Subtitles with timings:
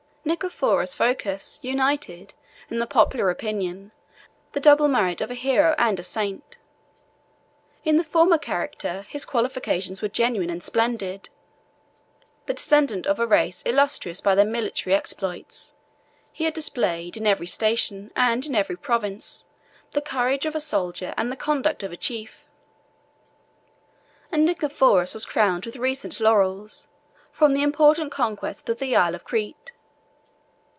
[0.23, 2.35] Nicephorus Phocus united,
[2.69, 3.91] in the popular opinion,
[4.53, 6.57] the double merit of a hero and a saint.
[7.83, 11.29] In the former character, his qualifications were genuine and splendid:
[12.45, 15.73] the descendant of a race illustrious by their military exploits,
[16.31, 19.47] he had displayed in every station and in every province
[19.93, 22.45] the courage of a soldier and the conduct of a chief;
[24.31, 26.87] and Nicephorus was crowned with recent laurels,
[27.31, 29.71] from the important conquest of the Isle of Crete.